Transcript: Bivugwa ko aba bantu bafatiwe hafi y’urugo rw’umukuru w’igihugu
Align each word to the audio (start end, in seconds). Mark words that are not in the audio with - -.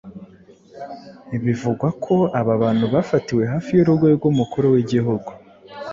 Bivugwa 1.45 1.87
ko 2.05 2.15
aba 2.39 2.53
bantu 2.63 2.85
bafatiwe 2.93 3.43
hafi 3.53 3.69
y’urugo 3.73 4.05
rw’umukuru 4.15 4.65
w’igihugu 4.73 5.29